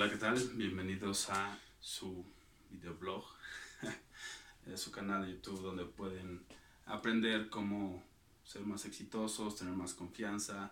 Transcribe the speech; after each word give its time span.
Hola, 0.00 0.10
¿qué 0.10 0.16
tal? 0.16 0.38
Bienvenidos 0.54 1.28
a 1.28 1.58
su 1.80 2.24
videoblog, 2.70 3.24
su 4.76 4.92
canal 4.92 5.26
de 5.26 5.32
YouTube 5.32 5.60
donde 5.60 5.86
pueden 5.86 6.44
aprender 6.86 7.50
cómo 7.50 8.04
ser 8.44 8.62
más 8.62 8.84
exitosos, 8.84 9.56
tener 9.56 9.74
más 9.74 9.94
confianza, 9.94 10.70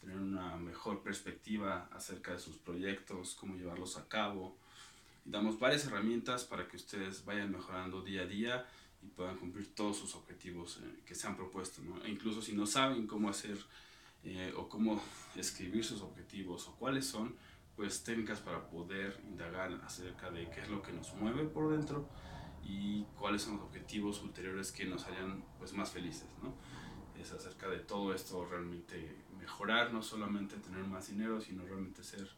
tener 0.00 0.18
una 0.18 0.56
mejor 0.56 1.02
perspectiva 1.02 1.88
acerca 1.90 2.30
de 2.30 2.38
sus 2.38 2.58
proyectos, 2.58 3.34
cómo 3.34 3.56
llevarlos 3.56 3.96
a 3.96 4.06
cabo. 4.06 4.56
Y 5.26 5.30
damos 5.30 5.58
varias 5.58 5.86
herramientas 5.86 6.44
para 6.44 6.68
que 6.68 6.76
ustedes 6.76 7.24
vayan 7.24 7.50
mejorando 7.50 8.02
día 8.02 8.22
a 8.22 8.26
día 8.26 8.66
y 9.02 9.08
puedan 9.08 9.36
cumplir 9.36 9.74
todos 9.74 9.98
sus 9.98 10.14
objetivos 10.14 10.78
eh, 10.80 11.00
que 11.04 11.16
se 11.16 11.26
han 11.26 11.34
propuesto. 11.34 11.82
¿no? 11.82 12.04
E 12.04 12.08
incluso 12.08 12.40
si 12.40 12.52
no 12.52 12.66
saben 12.66 13.08
cómo 13.08 13.30
hacer 13.30 13.58
eh, 14.22 14.54
o 14.56 14.68
cómo 14.68 15.02
escribir 15.34 15.84
sus 15.84 16.02
objetivos 16.02 16.68
o 16.68 16.76
cuáles 16.76 17.06
son, 17.06 17.34
pues 17.80 18.04
técnicas 18.04 18.40
para 18.40 18.68
poder 18.68 19.18
indagar 19.26 19.72
acerca 19.86 20.30
de 20.30 20.50
qué 20.50 20.60
es 20.60 20.68
lo 20.68 20.82
que 20.82 20.92
nos 20.92 21.14
mueve 21.14 21.44
por 21.44 21.72
dentro 21.72 22.10
y 22.62 23.04
cuáles 23.18 23.40
son 23.40 23.56
los 23.56 23.62
objetivos 23.62 24.20
ulteriores 24.20 24.70
que 24.70 24.84
nos 24.84 25.06
harían 25.06 25.42
pues 25.58 25.72
más 25.72 25.88
felices, 25.88 26.28
¿no? 26.42 26.54
Es 27.18 27.32
acerca 27.32 27.70
de 27.70 27.78
todo 27.78 28.12
esto 28.12 28.44
realmente 28.44 29.16
mejorar, 29.38 29.94
no 29.94 30.02
solamente 30.02 30.56
tener 30.56 30.84
más 30.84 31.08
dinero, 31.08 31.40
sino 31.40 31.64
realmente 31.64 32.04
ser 32.04 32.28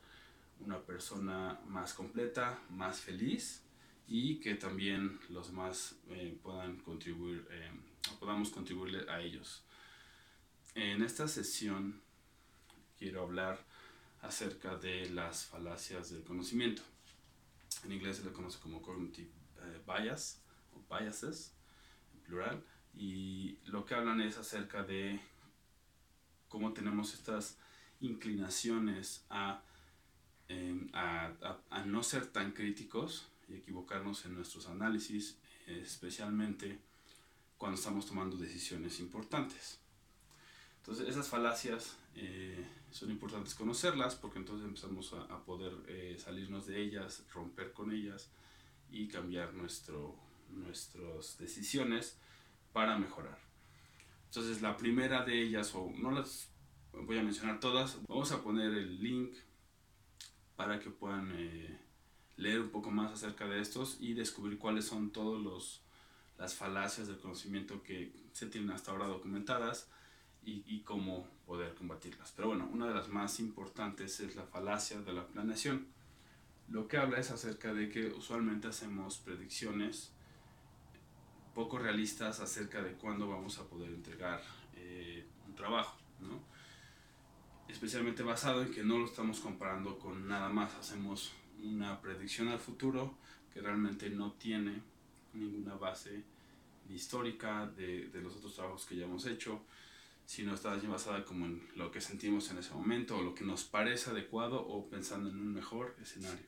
una 0.60 0.78
persona 0.78 1.58
más 1.66 1.92
completa, 1.92 2.60
más 2.70 3.00
feliz 3.00 3.64
y 4.06 4.38
que 4.38 4.54
también 4.54 5.18
los 5.28 5.48
demás 5.48 5.96
eh, 6.10 6.38
puedan 6.40 6.78
contribuir, 6.78 7.48
eh, 7.50 7.68
podamos 8.20 8.50
contribuirle 8.50 9.10
a 9.10 9.20
ellos. 9.20 9.64
En 10.76 11.02
esta 11.02 11.26
sesión 11.26 12.00
quiero 12.96 13.22
hablar 13.22 13.71
acerca 14.22 14.76
de 14.76 15.10
las 15.10 15.44
falacias 15.44 16.10
del 16.10 16.22
conocimiento. 16.22 16.82
En 17.84 17.92
inglés 17.92 18.18
se 18.18 18.24
le 18.24 18.32
conoce 18.32 18.58
como 18.60 18.80
cognitive 18.80 19.30
eh, 19.60 19.82
bias 19.86 20.40
o 20.74 20.94
biases, 20.94 21.52
en 22.14 22.20
plural, 22.20 22.64
y 22.94 23.58
lo 23.64 23.84
que 23.84 23.94
hablan 23.94 24.20
es 24.20 24.38
acerca 24.38 24.82
de 24.84 25.20
cómo 26.48 26.72
tenemos 26.72 27.14
estas 27.14 27.58
inclinaciones 28.00 29.24
a, 29.30 29.62
em, 30.48 30.88
a, 30.92 31.32
a, 31.70 31.84
no 31.84 32.02
ser 32.02 32.26
tan 32.26 32.52
críticos 32.52 33.28
y 33.48 33.54
equivocarnos 33.54 34.24
en 34.26 34.34
nuestros 34.34 34.68
análisis, 34.68 35.38
especialmente 35.66 36.78
cuando 37.56 37.78
estamos 37.78 38.06
tomando 38.06 38.36
decisiones 38.36 39.00
importantes. 39.00 39.78
Entonces 40.78 41.08
esas 41.08 41.28
falacias 41.28 41.96
eh, 42.14 42.66
son 42.90 43.10
importantes 43.10 43.54
conocerlas 43.54 44.14
porque 44.14 44.38
entonces 44.38 44.66
empezamos 44.66 45.12
a, 45.14 45.44
poder 45.44 45.72
eh, 45.88 46.16
salirnos 46.18 46.66
de 46.66 46.80
ellas, 46.80 47.24
romper 47.32 47.72
con 47.72 47.92
ellas 47.92 48.30
y 48.90 49.08
cambiar 49.08 49.54
nuestro, 49.54 50.14
nuestras 50.50 51.38
decisiones 51.38 52.18
para 52.72 52.98
mejorar. 52.98 53.38
Entonces 54.26 54.62
la 54.62 54.76
primera 54.76 55.24
de 55.24 55.42
ellas, 55.42 55.74
o 55.74 55.90
no 55.96 56.10
las 56.10 56.48
voy 56.92 57.18
a 57.18 57.22
mencionar 57.22 57.60
todas, 57.60 57.98
vamos 58.06 58.32
a 58.32 58.42
poner 58.42 58.72
el 58.72 59.02
link 59.02 59.34
para 60.56 60.78
que 60.78 60.90
puedan 60.90 61.32
eh, 61.34 61.78
leer 62.36 62.60
un 62.60 62.70
poco 62.70 62.90
más 62.90 63.12
acerca 63.12 63.46
de 63.46 63.60
estos 63.60 63.96
y 64.00 64.14
descubrir 64.14 64.58
cuáles 64.58 64.84
son 64.86 65.10
todas 65.10 65.82
las 66.36 66.54
falacias 66.54 67.08
del 67.08 67.18
conocimiento 67.18 67.82
que 67.82 68.12
se 68.32 68.46
tienen 68.46 68.70
hasta 68.70 68.90
ahora 68.90 69.06
documentadas 69.06 69.88
y, 70.44 70.64
y, 70.66 70.80
cómo 70.82 71.26
poder 71.46 71.74
combatirlas. 71.74 72.32
Pero 72.34 72.48
bueno, 72.48 72.68
una 72.72 72.88
de 72.88 72.94
las 72.94 73.08
más 73.08 73.38
importantes 73.40 74.20
es 74.20 74.34
la 74.34 74.44
falacia 74.44 75.00
de 75.00 75.12
la 75.12 75.26
planeación. 75.26 75.86
Lo 76.68 76.88
que 76.88 76.96
habla 76.96 77.18
es 77.18 77.30
acerca 77.30 77.72
de 77.72 77.88
que 77.88 78.06
usualmente 78.06 78.68
hacemos 78.68 79.18
predicciones 79.18 80.12
poco 81.54 81.78
realistas 81.78 82.40
acerca 82.40 82.82
de 82.82 82.92
cuándo 82.94 83.28
vamos 83.28 83.58
a 83.58 83.64
poder 83.64 83.90
entregar 83.90 84.42
eh, 84.74 85.26
un 85.46 85.54
trabajo, 85.54 85.98
¿no? 86.20 86.40
especialmente 87.68 88.22
basado 88.22 88.62
en 88.62 88.70
que 88.70 88.82
no 88.82 88.98
lo 88.98 89.06
estamos 89.06 89.40
comparando 89.40 89.98
con 89.98 90.28
nada 90.28 90.48
más, 90.48 90.74
hacemos 90.74 91.32
una 91.62 92.00
predicción 92.00 92.48
al 92.48 92.58
futuro 92.58 93.14
que 93.52 93.60
realmente 93.60 94.10
no 94.10 94.32
tiene 94.32 94.82
ninguna 95.32 95.74
base 95.74 96.24
histórica 96.90 97.66
de, 97.66 98.08
de 98.08 98.20
los 98.20 98.36
otros 98.36 98.54
trabajos 98.54 98.84
que 98.84 98.96
ya 98.96 99.04
hemos 99.04 99.26
hecho, 99.26 99.62
sino 100.32 100.54
está 100.54 100.74
basada 100.74 101.26
como 101.26 101.44
en 101.44 101.62
lo 101.76 101.90
que 101.90 102.00
sentimos 102.00 102.50
en 102.50 102.56
ese 102.56 102.72
momento 102.72 103.18
o 103.18 103.22
lo 103.22 103.34
que 103.34 103.44
nos 103.44 103.64
parece 103.64 104.08
adecuado 104.08 104.66
o 104.66 104.88
pensando 104.88 105.28
en 105.28 105.36
un 105.36 105.52
mejor 105.52 105.94
escenario. 106.00 106.46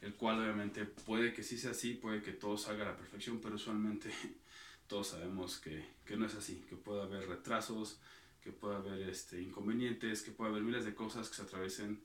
El 0.00 0.14
cual 0.14 0.38
obviamente 0.38 0.84
puede 0.84 1.32
que 1.32 1.42
sí 1.42 1.58
sea 1.58 1.72
así, 1.72 1.94
puede 1.94 2.22
que 2.22 2.30
todo 2.30 2.56
salga 2.56 2.84
a 2.84 2.92
la 2.92 2.96
perfección, 2.96 3.40
pero 3.40 3.56
usualmente 3.56 4.12
todos 4.86 5.08
sabemos 5.08 5.58
que, 5.58 5.84
que 6.04 6.16
no 6.16 6.24
es 6.24 6.36
así, 6.36 6.64
que 6.68 6.76
puede 6.76 7.02
haber 7.02 7.28
retrasos, 7.28 7.98
que 8.44 8.52
puede 8.52 8.76
haber 8.76 9.08
este, 9.08 9.42
inconvenientes, 9.42 10.22
que 10.22 10.30
puede 10.30 10.52
haber 10.52 10.62
miles 10.62 10.84
de 10.84 10.94
cosas 10.94 11.28
que 11.28 11.34
se 11.34 11.42
atraviesen 11.42 12.00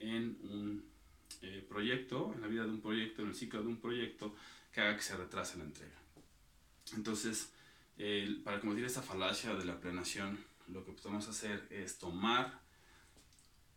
en 0.00 0.38
un 0.42 0.84
eh, 1.42 1.62
proyecto, 1.68 2.32
en 2.34 2.40
la 2.40 2.46
vida 2.46 2.64
de 2.64 2.70
un 2.70 2.80
proyecto, 2.80 3.20
en 3.20 3.28
el 3.28 3.34
ciclo 3.34 3.60
de 3.60 3.68
un 3.68 3.76
proyecto, 3.76 4.34
que 4.72 4.80
haga 4.80 4.96
que 4.96 5.02
se 5.02 5.18
retrase 5.18 5.58
la 5.58 5.64
entrega. 5.64 6.00
Entonces, 6.96 7.50
para 8.42 8.58
combatir 8.58 8.86
esta 8.86 9.02
falacia 9.02 9.54
de 9.54 9.64
la 9.66 9.78
planeación, 9.78 10.38
lo 10.68 10.84
que 10.84 10.92
podemos 10.92 11.28
hacer 11.28 11.66
es 11.70 11.98
tomar 11.98 12.60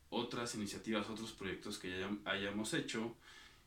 otras 0.09 0.56
iniciativas, 0.56 1.09
otros 1.09 1.31
proyectos 1.31 1.78
que 1.78 2.00
ya 2.00 2.09
hayamos 2.25 2.73
hecho 2.73 3.16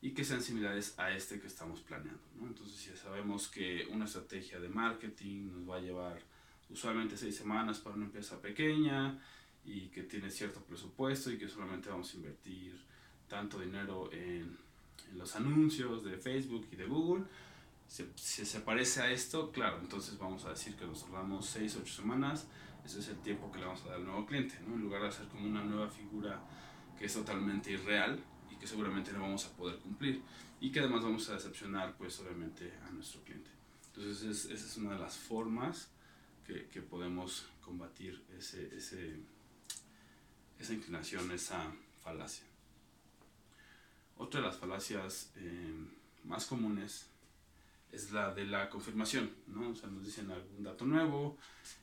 y 0.01 0.13
que 0.13 0.25
sean 0.25 0.43
similares 0.43 0.95
a 0.99 1.11
este 1.11 1.41
que 1.41 1.47
estamos 1.47 1.81
planeando. 1.81 2.23
¿no? 2.37 2.47
Entonces, 2.47 2.77
si 2.77 2.97
sabemos 2.97 3.49
que 3.49 3.87
una 3.91 4.05
estrategia 4.05 4.61
de 4.61 4.69
marketing 4.69 5.51
nos 5.53 5.69
va 5.69 5.77
a 5.77 5.81
llevar 5.81 6.23
usualmente 6.71 7.17
seis 7.17 7.37
semanas 7.37 7.79
para 7.79 7.97
una 7.97 8.05
empresa 8.05 8.41
pequeña 8.41 9.19
y 9.65 9.89
que 9.89 10.05
tiene 10.05 10.31
cierto 10.31 10.61
presupuesto 10.61 11.31
y 11.31 11.39
que 11.39 11.49
solamente 11.49 11.89
vamos 11.89 12.13
a 12.13 12.17
invertir 12.17 12.81
tanto 13.29 13.59
dinero 13.59 14.11
en, 14.13 14.57
en 15.11 15.19
los 15.19 15.35
anuncios 15.37 16.05
de 16.05 16.17
Facebook 16.17 16.69
y 16.71 16.77
de 16.77 16.87
Google, 16.87 17.25
si, 17.89 18.45
se 18.45 18.61
parece 18.61 19.01
a 19.01 19.11
esto, 19.11 19.51
claro, 19.51 19.79
entonces 19.81 20.19
vamos 20.19 20.45
a 20.45 20.51
decir 20.51 20.77
que 20.77 20.85
nos 20.85 21.05
tardamos 21.05 21.47
6, 21.47 21.79
8 21.83 21.95
semanas, 21.95 22.47
ese 22.89 23.01
es 23.01 23.09
el 23.09 23.19
tiempo 23.19 23.53
que 23.53 23.59
le 23.59 23.67
vamos 23.67 23.83
a 23.83 23.89
dar 23.89 23.97
al 23.97 24.05
nuevo 24.07 24.25
cliente, 24.25 24.59
¿no? 24.67 24.75
en 24.75 24.81
lugar 24.81 25.03
de 25.03 25.09
hacer 25.09 25.29
como 25.29 25.47
una 25.47 25.63
nueva 25.63 25.91
figura 25.91 26.41
que 26.99 27.05
es 27.05 27.13
totalmente 27.13 27.71
irreal 27.71 28.19
y 28.51 28.57
que 28.57 28.67
seguramente 28.67 29.13
no 29.13 29.21
vamos 29.21 29.45
a 29.45 29.55
poder 29.55 29.79
cumplir 29.79 30.23
y 30.59 30.73
que 30.73 30.81
además 30.81 31.05
vamos 31.05 31.29
a 31.29 31.35
decepcionar 31.35 31.95
pues 31.99 32.19
obviamente 32.21 32.73
a 32.87 32.91
nuestro 32.91 33.23
cliente. 33.25 33.51
Entonces 33.89 34.47
esa 34.47 34.67
es 34.67 34.77
una 34.79 34.95
de 34.95 35.01
las 35.01 35.19
formas 35.19 35.91
que, 36.47 36.67
que 36.69 36.81
podemos 36.81 37.47
combatir 37.61 38.25
ese, 38.39 38.75
ese, 38.75 39.21
esa 40.59 40.73
inclinación, 40.73 41.31
esa 41.31 41.71
falacia. 42.03 42.47
Otra 44.17 44.41
de 44.41 44.47
las 44.47 44.57
falacias 44.57 45.31
eh, 45.37 45.75
más 46.25 46.47
comunes 46.47 47.07
es 47.93 48.13
la 48.13 48.35
de 48.35 48.45
la 48.45 48.69
confirmación, 48.69 49.31
¿no? 49.47 49.71
O 49.71 49.75
sea, 49.75 49.89
nos 49.89 50.05
dicen 50.05 50.31
algún 50.31 50.63
dato 50.63 50.85
nuevo 50.85 51.39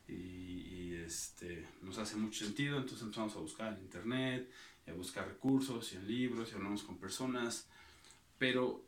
y, 0.07 0.93
este, 0.95 1.67
nos 1.81 1.97
hace 1.97 2.15
mucho 2.15 2.45
sentido, 2.45 2.77
entonces 2.77 3.03
empezamos 3.03 3.35
a 3.35 3.39
buscar 3.39 3.73
en 3.73 3.83
internet, 3.83 4.49
y 4.85 4.91
a 4.91 4.93
buscar 4.93 5.27
recursos 5.27 5.93
y 5.93 5.97
en 5.97 6.07
libros 6.07 6.51
y 6.51 6.55
hablamos 6.55 6.83
con 6.83 6.97
personas, 6.97 7.67
pero 8.37 8.85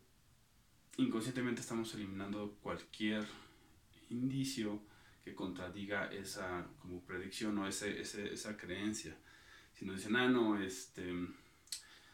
inconscientemente 0.97 1.61
estamos 1.61 1.93
eliminando 1.93 2.57
cualquier 2.61 3.25
indicio 4.09 4.81
que 5.23 5.35
contradiga 5.35 6.11
esa 6.11 6.67
como 6.79 7.01
predicción 7.01 7.57
o 7.57 7.67
ese, 7.67 7.99
ese, 7.99 8.33
esa 8.33 8.57
creencia. 8.57 9.17
Si 9.73 9.85
nos 9.85 9.97
dicen, 9.97 10.15
ah, 10.15 10.27
no, 10.27 10.59
este, 10.59 11.11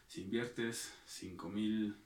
si 0.06 0.22
inviertes 0.22 0.92
5 1.06 1.48
mil 1.48 1.96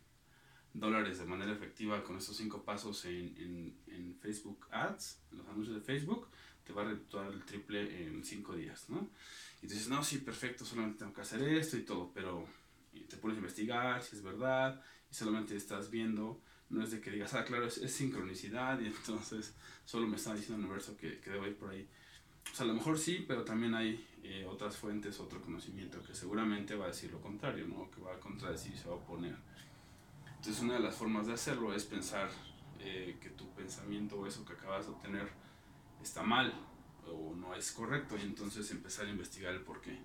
dólares 0.74 1.18
de 1.18 1.26
manera 1.26 1.52
efectiva 1.52 2.02
con 2.04 2.16
estos 2.16 2.36
cinco 2.36 2.62
pasos 2.62 3.04
en, 3.04 3.34
en, 3.36 3.76
en, 3.88 4.16
Facebook 4.20 4.66
Ads, 4.70 5.20
en 5.32 5.38
los 5.38 5.48
anuncios 5.48 5.76
de 5.76 5.82
Facebook, 5.82 6.28
te 6.64 6.72
va 6.72 6.82
a 6.82 6.84
redituar 6.86 7.32
el 7.32 7.44
triple 7.44 8.06
en 8.06 8.24
cinco 8.24 8.54
días, 8.54 8.88
¿no? 8.90 9.08
Y 9.62 9.66
dices, 9.66 9.88
no, 9.88 10.04
sí, 10.04 10.18
perfecto, 10.18 10.64
solamente 10.64 10.98
tengo 10.98 11.12
que 11.12 11.22
hacer 11.22 11.42
esto 11.42 11.76
y 11.76 11.82
todo, 11.82 12.12
pero 12.12 12.46
te 13.08 13.16
pones 13.16 13.36
a 13.36 13.40
investigar 13.40 14.02
si 14.02 14.16
es 14.16 14.22
verdad 14.22 14.80
y 15.10 15.14
solamente 15.14 15.56
estás 15.56 15.90
viendo, 15.90 16.40
no 16.68 16.82
es 16.82 16.90
de 16.90 17.00
que 17.00 17.10
digas, 17.10 17.34
ah, 17.34 17.44
claro, 17.44 17.66
es, 17.66 17.78
es 17.78 17.92
sincronicidad 17.92 18.80
y 18.80 18.86
entonces 18.88 19.54
solo 19.84 20.06
me 20.06 20.16
está 20.16 20.34
diciendo 20.34 20.56
el 20.56 20.64
universo 20.64 20.96
que, 20.96 21.18
que 21.20 21.30
debo 21.30 21.46
ir 21.46 21.56
por 21.56 21.70
ahí. 21.70 21.88
O 22.52 22.54
sea, 22.54 22.64
a 22.64 22.68
lo 22.68 22.74
mejor 22.74 22.98
sí, 22.98 23.24
pero 23.26 23.44
también 23.44 23.74
hay 23.74 24.06
eh, 24.22 24.46
otras 24.48 24.76
fuentes, 24.76 25.20
otro 25.20 25.40
conocimiento 25.40 26.02
que 26.02 26.14
seguramente 26.14 26.74
va 26.74 26.86
a 26.86 26.88
decir 26.88 27.10
lo 27.10 27.20
contrario, 27.20 27.66
¿no? 27.66 27.90
Que 27.90 28.00
va 28.00 28.14
a 28.14 28.20
contradecir 28.20 28.76
se 28.76 28.88
va 28.88 28.94
a 28.94 28.98
oponer. 28.98 29.36
Entonces 30.38 30.62
una 30.62 30.74
de 30.74 30.80
las 30.80 30.96
formas 30.96 31.26
de 31.26 31.34
hacerlo 31.34 31.74
es 31.74 31.84
pensar 31.84 32.30
eh, 32.80 33.16
que 33.20 33.30
tu 33.30 33.48
pensamiento 33.54 34.16
o 34.16 34.26
eso 34.26 34.44
que 34.44 34.54
acabas 34.54 34.86
de 34.86 34.92
obtener 34.92 35.28
está 36.02 36.22
mal 36.22 36.52
o 37.06 37.34
no 37.34 37.54
es 37.54 37.72
correcto 37.72 38.16
y 38.16 38.22
entonces 38.22 38.70
empezar 38.70 39.06
a 39.06 39.10
investigar 39.10 39.54
el 39.54 39.62
por 39.62 39.80
qué. 39.80 39.98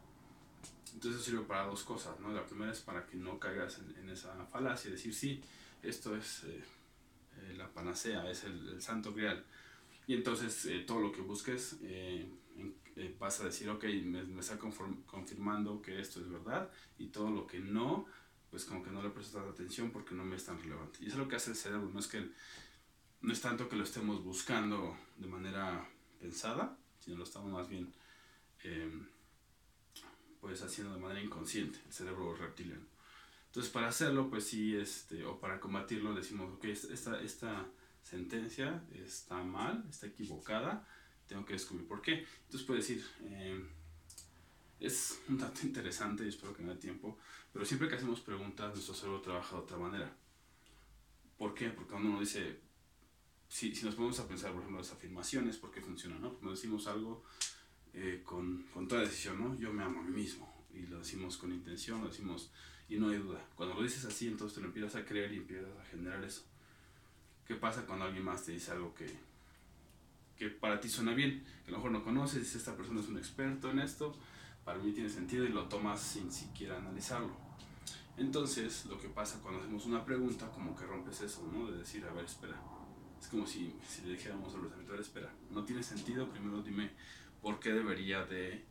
entonces 0.93 1.21
eso 1.21 1.31
sirve 1.31 1.45
para 1.45 1.65
dos 1.65 1.83
cosas, 1.83 2.19
¿no? 2.19 2.31
La 2.31 2.45
primera 2.45 2.71
es 2.71 2.79
para 2.79 3.05
que 3.05 3.17
no 3.17 3.39
caigas 3.39 3.79
en, 3.79 3.95
en 3.97 4.09
esa 4.09 4.33
falacia, 4.45 4.91
decir, 4.91 5.13
sí, 5.13 5.41
esto 5.83 6.15
es 6.15 6.45
eh, 6.45 6.63
eh, 7.37 7.53
la 7.57 7.67
panacea, 7.67 8.29
es 8.29 8.45
el, 8.45 8.69
el, 8.69 8.81
santo 8.81 9.13
grial. 9.13 9.43
Y 10.07 10.15
entonces 10.15 10.65
eh, 10.65 10.83
todo 10.87 10.99
lo 10.99 11.11
que 11.11 11.21
busques 11.21 11.77
vas 13.19 13.39
a 13.41 13.45
decir, 13.45 13.69
ok, 13.69 13.83
me, 14.03 14.23
me 14.23 14.39
está 14.41 14.57
confirmando 14.57 15.81
que 15.81 15.99
esto 15.99 16.19
es 16.19 16.29
verdad 16.29 16.69
y 16.97 17.07
todo 17.07 17.31
lo 17.31 17.47
que 17.47 17.59
no, 17.59 18.05
pues 18.53 18.65
como 18.65 18.83
que 18.83 18.91
no 18.91 19.01
le 19.01 19.09
prestas 19.09 19.47
atención 19.47 19.89
porque 19.89 20.13
no 20.13 20.23
me 20.23 20.35
es 20.35 20.45
tan 20.45 20.61
relevante. 20.61 20.99
Y 21.01 21.07
eso 21.07 21.15
es 21.15 21.17
lo 21.17 21.27
que 21.27 21.37
hace 21.37 21.49
el 21.49 21.55
cerebro, 21.55 21.89
no 21.91 21.99
es 21.99 22.05
que 22.05 22.29
no 23.21 23.33
es 23.33 23.41
tanto 23.41 23.67
que 23.67 23.75
lo 23.75 23.83
estemos 23.83 24.23
buscando 24.23 24.95
de 25.17 25.27
manera 25.27 25.89
pensada, 26.19 26.77
sino 26.99 27.17
lo 27.17 27.23
estamos 27.23 27.51
más 27.51 27.67
bien 27.67 27.91
pues 30.39 30.61
haciendo 30.61 30.93
de 30.93 30.99
manera 30.99 31.19
inconsciente, 31.19 31.79
el 31.83 31.91
cerebro 31.91 32.35
reptiliano. 32.35 32.85
Entonces 33.47 33.71
para 33.71 33.87
hacerlo, 33.87 34.29
pues 34.29 34.43
sí, 34.43 34.75
este, 34.75 35.25
o 35.25 35.39
para 35.39 35.59
combatirlo, 35.59 36.13
decimos, 36.13 36.53
ok, 36.53 36.65
esta, 36.65 37.19
esta 37.21 37.65
sentencia 38.03 38.83
está 38.93 39.41
mal, 39.41 39.83
está 39.89 40.05
equivocada, 40.05 40.87
tengo 41.25 41.43
que 41.43 41.53
descubrir 41.53 41.87
por 41.87 42.03
qué. 42.03 42.27
Entonces 42.43 42.67
puede 42.67 42.81
decir, 42.81 43.03
eh, 43.21 43.65
es 44.83 45.21
un 45.29 45.37
dato 45.37 45.61
interesante 45.63 46.25
y 46.25 46.27
espero 46.27 46.53
que 46.53 46.61
no 46.61 46.73
dé 46.73 46.79
tiempo, 46.79 47.17
pero 47.53 47.65
siempre 47.65 47.87
que 47.87 47.95
hacemos 47.95 48.19
preguntas, 48.19 48.73
nuestro 48.73 48.93
cerebro 48.93 49.21
trabaja 49.21 49.55
de 49.55 49.61
otra 49.61 49.77
manera. 49.77 50.13
¿Por 51.37 51.53
qué? 51.53 51.69
Porque 51.69 51.91
cuando 51.91 52.09
uno 52.09 52.19
dice, 52.19 52.59
si, 53.47 53.73
si 53.73 53.85
nos 53.85 53.95
ponemos 53.95 54.19
a 54.19 54.27
pensar, 54.27 54.51
por 54.51 54.59
ejemplo, 54.59 54.79
las 54.81 54.91
afirmaciones, 54.91 55.57
¿por 55.57 55.71
qué 55.71 55.81
funcionan? 55.81 56.21
¿no? 56.21 56.33
Cuando 56.33 56.51
decimos 56.51 56.87
algo, 56.87 57.23
eh, 57.93 58.21
con, 58.25 58.63
con, 58.73 58.87
toda 58.87 59.01
decisión, 59.01 59.39
¿no? 59.39 59.57
Yo 59.57 59.71
me 59.71 59.83
amo 59.83 60.01
a 60.01 60.03
mí 60.03 60.11
mismo. 60.11 60.51
Y 60.73 60.87
lo 60.87 60.99
decimos 60.99 61.37
con 61.37 61.53
intención, 61.53 62.01
lo 62.01 62.07
decimos 62.07 62.51
y 62.89 62.97
no 62.97 63.09
hay 63.09 63.17
duda. 63.17 63.45
Cuando 63.55 63.75
lo 63.75 63.83
dices 63.83 64.03
así, 64.05 64.27
entonces 64.27 64.55
te 64.55 64.61
lo 64.61 64.67
empiezas 64.67 64.95
a 64.95 65.05
creer 65.05 65.31
y 65.33 65.37
empiezas 65.37 65.77
a 65.79 65.85
generar 65.85 66.23
eso. 66.23 66.43
¿Qué 67.47 67.55
pasa 67.55 67.85
cuando 67.85 68.05
alguien 68.05 68.25
más 68.25 68.43
te 68.43 68.51
dice 68.51 68.71
algo 68.71 68.93
que, 68.95 69.07
que 70.37 70.49
para 70.49 70.79
ti 70.79 70.89
suena 70.89 71.13
bien? 71.13 71.45
Que 71.63 71.69
a 71.69 71.71
lo 71.71 71.77
mejor 71.77 71.91
no 71.91 72.03
conoces, 72.03 72.55
esta 72.55 72.75
persona 72.75 73.01
es 73.01 73.07
un 73.07 73.17
experto 73.17 73.69
en 73.69 73.79
esto, 73.79 74.17
para 74.63 74.79
mí 74.79 74.91
tiene 74.91 75.09
sentido 75.09 75.45
y 75.45 75.49
lo 75.49 75.67
tomas 75.67 76.01
sin 76.01 76.31
siquiera 76.31 76.77
analizarlo. 76.77 77.35
Entonces, 78.17 78.85
lo 78.85 78.99
que 78.99 79.09
pasa 79.09 79.39
cuando 79.41 79.61
hacemos 79.61 79.85
una 79.85 80.05
pregunta, 80.05 80.49
como 80.51 80.75
que 80.75 80.85
rompes 80.85 81.21
eso, 81.21 81.49
¿no? 81.51 81.71
De 81.71 81.79
decir, 81.79 82.05
a 82.05 82.13
ver, 82.13 82.25
espera. 82.25 82.59
Es 83.19 83.27
como 83.27 83.47
si, 83.47 83.73
si 83.87 84.03
le 84.03 84.13
dijéramos 84.13 84.53
al 84.53 84.61
pensamiento, 84.61 84.95
espera, 84.95 85.33
no 85.49 85.63
tiene 85.63 85.81
sentido, 85.81 86.29
primero 86.29 86.61
dime 86.61 86.91
por 87.41 87.59
qué 87.59 87.71
debería 87.71 88.25
de 88.25 88.63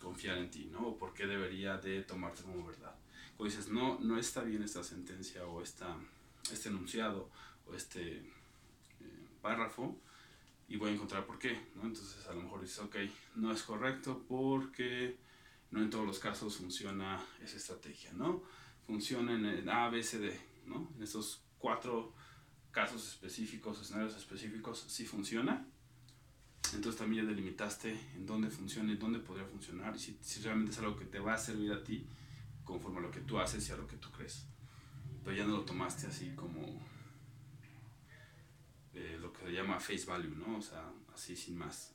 confiar 0.00 0.38
en 0.38 0.50
ti, 0.50 0.68
¿no? 0.72 0.96
Por 0.96 1.12
qué 1.12 1.26
debería 1.26 1.76
de 1.76 2.02
tomarte 2.02 2.42
como 2.42 2.66
verdad. 2.66 2.94
O 3.38 3.44
dices, 3.44 3.68
no, 3.68 3.98
no 4.00 4.18
está 4.18 4.42
bien 4.42 4.62
esta 4.62 4.82
sentencia 4.82 5.46
o 5.46 5.62
esta, 5.62 5.96
este 6.50 6.68
enunciado 6.70 7.28
o 7.66 7.74
este 7.74 8.18
eh, 8.18 8.22
párrafo 9.40 9.96
y 10.68 10.76
voy 10.76 10.90
a 10.90 10.94
encontrar 10.94 11.26
por 11.26 11.38
qué, 11.38 11.60
¿no? 11.76 11.82
Entonces 11.82 12.26
a 12.26 12.32
lo 12.32 12.42
mejor 12.42 12.62
dices, 12.62 12.78
ok, 12.80 12.96
no 13.36 13.52
es 13.52 13.62
correcto 13.62 14.24
porque 14.28 15.16
no 15.70 15.80
en 15.82 15.90
todos 15.90 16.06
los 16.06 16.18
casos 16.18 16.56
funciona 16.56 17.24
esa 17.42 17.56
estrategia, 17.56 18.12
¿no? 18.12 18.42
Funciona 18.86 19.34
en 19.34 19.68
A, 19.68 19.88
B, 19.88 20.02
C, 20.02 20.18
D, 20.18 20.40
¿no? 20.66 20.90
En 20.96 21.02
estos 21.02 21.42
cuatro 21.58 22.14
casos 22.72 23.06
específicos, 23.08 23.80
escenarios 23.80 24.16
específicos, 24.16 24.84
sí 24.88 25.04
funciona, 25.04 25.66
entonces 26.74 26.98
también 26.98 27.24
ya 27.24 27.30
delimitaste 27.30 27.98
en 28.14 28.26
dónde 28.26 28.48
funciona 28.50 28.92
y 28.92 28.96
dónde 28.96 29.18
podría 29.18 29.46
funcionar 29.46 29.94
y 29.96 29.98
si, 29.98 30.18
si, 30.22 30.40
realmente 30.40 30.72
es 30.72 30.78
algo 30.78 30.96
que 30.96 31.04
te 31.04 31.18
va 31.18 31.34
a 31.34 31.38
servir 31.38 31.72
a 31.72 31.82
ti 31.82 32.06
conforme 32.64 32.98
a 32.98 33.02
lo 33.02 33.10
que 33.10 33.20
tú 33.20 33.38
haces 33.38 33.68
y 33.68 33.72
a 33.72 33.76
lo 33.76 33.86
que 33.86 33.96
tú 33.96 34.10
crees. 34.10 34.46
Pero 35.24 35.36
ya 35.36 35.44
no 35.44 35.56
lo 35.56 35.64
tomaste 35.64 36.06
así 36.06 36.34
como 36.34 36.62
eh, 38.94 39.18
lo 39.20 39.32
que 39.32 39.46
se 39.46 39.52
llama 39.52 39.80
face 39.80 40.04
value, 40.06 40.34
¿no? 40.34 40.58
O 40.58 40.62
sea, 40.62 40.92
así 41.12 41.36
sin 41.36 41.58
más. 41.58 41.94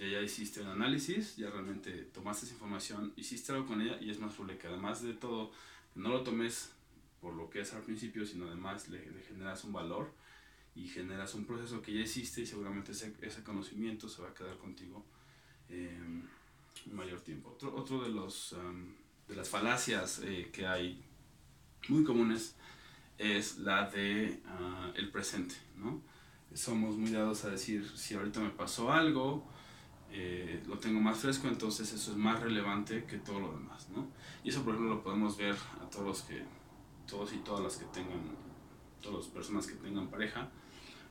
Ya, 0.00 0.06
ya 0.08 0.20
hiciste 0.22 0.62
un 0.62 0.68
análisis, 0.68 1.36
ya 1.36 1.50
realmente 1.50 1.90
tomaste 2.14 2.46
esa 2.46 2.54
información, 2.54 3.12
hiciste 3.16 3.52
algo 3.52 3.66
con 3.66 3.82
ella 3.82 3.98
y 4.00 4.08
es 4.08 4.18
más 4.18 4.32
probable 4.32 4.56
que 4.56 4.66
además 4.66 5.02
de 5.02 5.12
todo 5.12 5.52
no 5.94 6.08
lo 6.08 6.22
tomes 6.22 6.72
por 7.20 7.34
lo 7.34 7.50
que 7.50 7.60
es 7.60 7.74
al 7.74 7.82
principio, 7.82 8.24
sino 8.24 8.46
además 8.46 8.88
le, 8.88 8.98
le 9.10 9.20
generas 9.20 9.62
un 9.64 9.74
valor 9.74 10.10
y 10.74 10.88
generas 10.88 11.34
un 11.34 11.44
proceso 11.44 11.82
que 11.82 11.92
ya 11.92 12.00
existe 12.00 12.40
y 12.40 12.46
seguramente 12.46 12.92
ese, 12.92 13.12
ese 13.20 13.44
conocimiento 13.44 14.08
se 14.08 14.22
va 14.22 14.30
a 14.30 14.34
quedar 14.34 14.56
contigo 14.56 15.04
eh, 15.68 16.00
mayor 16.90 17.20
tiempo. 17.20 17.50
Otro, 17.50 17.76
otro 17.76 18.02
de, 18.02 18.08
los, 18.08 18.52
um, 18.52 18.94
de 19.28 19.36
las 19.36 19.50
falacias 19.50 20.22
eh, 20.24 20.48
que 20.50 20.66
hay 20.66 21.04
muy 21.88 22.04
comunes 22.04 22.54
es 23.18 23.58
la 23.58 23.90
de 23.90 24.40
uh, 24.46 24.96
el 24.96 25.10
presente, 25.10 25.56
¿no? 25.76 26.00
Somos 26.54 26.96
muy 26.96 27.10
dados 27.10 27.44
a 27.44 27.50
decir, 27.50 27.86
si 27.94 28.14
ahorita 28.14 28.40
me 28.40 28.50
pasó 28.50 28.90
algo, 28.90 29.46
eh, 30.12 30.62
lo 30.66 30.78
tengo 30.78 31.00
más 31.00 31.18
fresco, 31.18 31.48
entonces 31.48 31.92
eso 31.92 32.12
es 32.12 32.16
más 32.16 32.40
relevante 32.40 33.04
que 33.04 33.18
todo 33.18 33.40
lo 33.40 33.52
demás, 33.52 33.88
¿no? 33.90 34.08
Y 34.42 34.50
eso, 34.50 34.62
por 34.62 34.74
ejemplo, 34.74 34.96
lo 34.96 35.02
podemos 35.02 35.36
ver 35.36 35.54
a 35.54 35.88
todos 35.90 36.06
los 36.06 36.22
que, 36.22 36.42
todos 37.06 37.32
y 37.32 37.38
todas 37.38 37.62
las 37.62 37.76
que 37.76 37.84
tengan, 37.86 38.20
todas 39.00 39.24
las 39.24 39.26
personas 39.26 39.66
que 39.66 39.74
tengan 39.74 40.08
pareja, 40.08 40.48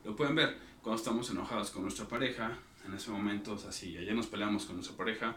lo 0.03 0.15
pueden 0.15 0.35
ver 0.35 0.57
cuando 0.81 0.97
estamos 0.97 1.29
enojados 1.29 1.71
con 1.71 1.83
nuestra 1.83 2.07
pareja, 2.07 2.57
en 2.85 2.93
ese 2.93 3.11
momento, 3.11 3.53
o 3.53 3.57
sea, 3.57 3.71
si 3.71 3.97
ayer 3.97 4.15
nos 4.15 4.27
peleamos 4.27 4.65
con 4.65 4.75
nuestra 4.75 4.95
pareja 4.95 5.35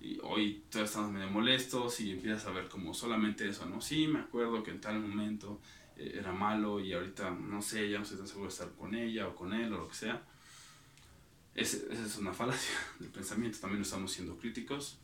y 0.00 0.18
hoy 0.22 0.64
todos 0.70 0.88
estamos 0.88 1.10
medio 1.10 1.30
molestos 1.30 2.00
y 2.00 2.12
empiezas 2.12 2.46
a 2.46 2.50
ver 2.50 2.68
como 2.68 2.94
solamente 2.94 3.48
eso, 3.48 3.66
¿no? 3.66 3.80
Sí, 3.80 4.06
me 4.06 4.20
acuerdo 4.20 4.62
que 4.62 4.70
en 4.70 4.80
tal 4.80 5.00
momento 5.00 5.60
eh, 5.96 6.16
era 6.18 6.32
malo 6.32 6.80
y 6.80 6.92
ahorita, 6.92 7.30
no 7.30 7.60
sé, 7.60 7.90
ya 7.90 7.98
no 7.98 8.04
estoy 8.04 8.18
tan 8.18 8.28
seguro 8.28 8.48
estar 8.48 8.70
con 8.72 8.94
ella 8.94 9.28
o 9.28 9.34
con 9.34 9.52
él 9.52 9.72
o 9.72 9.78
lo 9.78 9.88
que 9.88 9.94
sea. 9.94 10.22
Esa 11.60 11.76
es 11.92 12.16
una 12.16 12.32
falacia 12.32 12.74
del 12.98 13.08
pensamiento, 13.08 13.58
también 13.58 13.82
estamos 13.82 14.12
siendo 14.12 14.36
críticos 14.36 14.98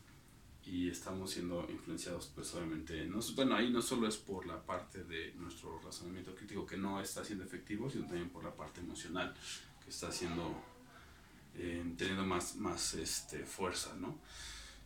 y 0.65 0.89
estamos 0.89 1.31
siendo 1.31 1.67
influenciados 1.69 2.31
pues 2.33 2.53
obviamente, 2.55 3.05
no, 3.05 3.19
bueno, 3.35 3.55
ahí 3.55 3.69
no 3.69 3.81
solo 3.81 4.07
es 4.07 4.17
por 4.17 4.47
la 4.47 4.65
parte 4.65 5.03
de 5.03 5.33
nuestro 5.35 5.79
razonamiento 5.79 6.33
crítico 6.33 6.65
que 6.65 6.77
no 6.77 6.99
está 7.01 7.23
siendo 7.23 7.43
efectivo, 7.43 7.89
sino 7.89 8.05
también 8.07 8.29
por 8.29 8.43
la 8.43 8.55
parte 8.55 8.79
emocional 8.79 9.35
que 9.83 9.89
está 9.89 10.11
siendo, 10.11 10.55
eh, 11.55 11.83
teniendo 11.97 12.25
más, 12.25 12.55
más 12.55 12.95
este, 12.95 13.45
fuerza, 13.45 13.93
¿no? 13.99 14.17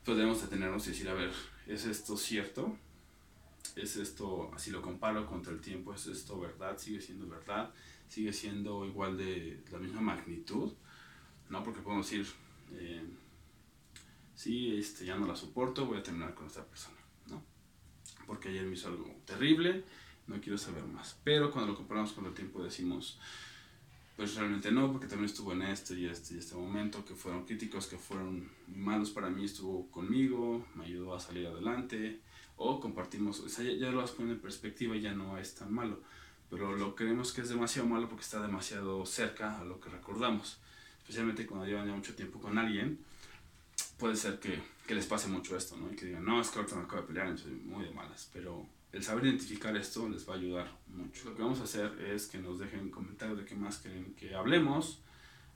Pues 0.04 0.18
debemos 0.18 0.42
detenernos 0.42 0.86
y 0.88 0.90
decir, 0.90 1.08
a 1.08 1.14
ver, 1.14 1.32
¿es 1.68 1.86
esto 1.86 2.18
cierto? 2.18 2.76
¿Es 3.76 3.96
esto, 3.96 4.52
así 4.54 4.72
lo 4.72 4.82
comparo 4.82 5.26
contra 5.28 5.54
el 5.54 5.62
tiempo, 5.62 5.94
es 5.94 6.08
esto 6.08 6.40
verdad? 6.40 6.78
¿Sigue 6.78 7.00
siendo 7.00 7.28
verdad? 7.28 7.72
¿Sigue 8.10 8.34
siendo 8.34 8.86
igual 8.86 9.18
de 9.18 9.62
la 9.72 9.78
misma 9.78 10.02
magnitud? 10.02 10.74
¿No? 11.50 11.64
Porque 11.64 11.82
podemos 11.82 12.10
decir... 12.10 12.28
Eh, 12.72 13.04
sí, 14.40 14.74
este, 14.78 15.06
ya 15.06 15.18
no 15.18 15.28
la 15.28 15.36
soporto, 15.36 15.86
voy 15.86 15.98
a 15.98 16.04
terminar 16.04 16.34
con 16.34 16.48
esta 16.48 16.66
persona, 16.66 16.96
¿no? 17.28 17.44
Porque 18.26 18.48
ayer 18.48 18.66
me 18.66 18.74
hizo 18.74 18.88
algo 18.88 19.14
terrible, 19.26 19.84
no 20.28 20.40
quiero 20.40 20.58
saber 20.58 20.86
más. 20.86 21.20
Pero 21.26 21.52
cuando 21.52 21.72
lo 21.72 21.78
comparamos 21.78 22.14
con 22.14 22.26
el 22.26 22.34
tiempo 22.34 22.64
decimos, 22.64 23.20
pues 24.16 24.36
realmente 24.36 24.72
no, 24.72 24.94
porque 24.94 25.08
también 25.08 25.26
estuvo 25.26 25.52
en 25.52 25.64
este 25.64 25.96
y 25.96 26.06
este 26.06 26.36
y 26.36 26.38
este 26.38 26.56
momento, 26.56 27.04
que 27.04 27.16
fueron 27.16 27.46
críticos, 27.46 27.88
que 27.88 27.98
fueron 27.98 28.50
malos 28.68 29.10
para 29.10 29.30
mí, 29.30 29.44
estuvo 29.44 29.92
conmigo, 29.92 30.66
me 30.74 30.86
ayudó 30.86 31.14
a 31.16 31.20
salir 31.20 31.46
adelante, 31.46 32.22
o 32.56 32.80
compartimos, 32.80 33.42
o 33.42 33.50
sea, 33.50 33.66
ya, 33.66 33.74
ya 33.74 33.92
lo 33.92 33.98
vas 33.98 34.12
poniendo 34.12 34.36
en 34.36 34.42
perspectiva 34.42 34.96
y 34.96 35.02
ya 35.02 35.14
no 35.14 35.38
es 35.38 35.54
tan 35.54 35.74
malo, 35.74 36.02
pero 36.50 36.78
lo 36.78 36.96
creemos 36.96 37.34
que 37.34 37.42
es 37.42 37.50
demasiado 37.50 37.90
malo 37.90 38.08
porque 38.08 38.24
está 38.24 38.42
demasiado 38.42 39.06
cerca 39.06 39.60
a 39.60 39.66
lo 39.66 39.82
que 39.82 39.90
recordamos, 39.90 40.60
especialmente 41.10 41.48
cuando 41.48 41.66
llevan 41.66 41.88
ya 41.88 41.96
mucho 41.96 42.14
tiempo 42.14 42.40
con 42.40 42.56
alguien, 42.60 43.00
puede 43.98 44.16
ser 44.16 44.40
que, 44.40 44.62
que, 44.86 44.94
les 44.94 45.08
pase 45.08 45.28
mucho 45.28 45.58
esto, 45.58 45.76
¿no? 45.76 45.92
Y 45.92 45.96
que 45.96 46.06
digan, 46.06 46.24
no, 46.24 46.40
es 46.40 46.50
que 46.50 46.60
ahorita 46.60 46.76
me 46.76 46.84
acabo 46.84 47.02
de 47.02 47.08
pelear, 47.08 47.36
soy 47.36 47.54
muy 47.54 47.84
de 47.84 47.90
malas. 47.90 48.30
Pero 48.32 48.68
el 48.94 49.04
saber 49.04 49.26
identificar 49.26 49.76
esto 49.76 50.08
les 50.08 50.30
va 50.30 50.36
a 50.36 50.38
ayudar 50.38 50.72
mucho. 50.88 51.32
Lo 51.32 51.36
que 51.36 51.42
vamos 51.42 51.62
a 51.62 51.64
hacer 51.64 52.00
es 52.00 52.28
que 52.28 52.38
nos 52.38 52.60
dejen 52.60 52.92
comentarios 52.92 53.40
de 53.40 53.46
qué 53.46 53.56
más 53.56 53.80
quieren 53.80 54.14
que 54.14 54.36
hablemos. 54.36 55.02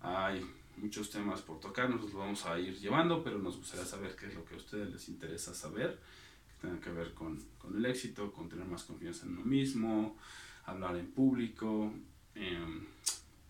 Hay 0.01 0.43
muchos 0.77 1.11
temas 1.11 1.43
por 1.43 1.59
tocar, 1.59 1.87
nosotros 1.87 2.13
los 2.13 2.19
vamos 2.23 2.45
a 2.47 2.59
ir 2.59 2.75
llevando, 2.79 3.23
pero 3.23 3.37
nos 3.37 3.57
gustaría 3.57 3.85
saber 3.85 4.15
qué 4.15 4.29
es 4.29 4.33
lo 4.33 4.43
que 4.45 4.55
a 4.55 4.57
ustedes 4.57 4.91
les 4.91 5.07
interesa 5.07 5.53
saber, 5.53 5.99
que 6.47 6.67
tenga 6.67 6.79
que 6.79 6.89
ver 6.89 7.13
con, 7.13 7.39
con 7.59 7.77
el 7.77 7.85
éxito, 7.85 8.33
con 8.33 8.49
tener 8.49 8.65
más 8.65 8.85
confianza 8.85 9.27
en 9.27 9.33
uno 9.33 9.45
mismo, 9.45 10.17
hablar 10.65 10.95
en 10.95 11.11
público, 11.11 11.93
eh, 12.33 12.87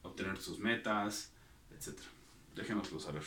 obtener 0.01 0.37
sus 0.37 0.59
metas, 0.59 1.32
etc. 1.75 1.93
Déjenoslo 2.55 2.99
saber. 2.99 3.23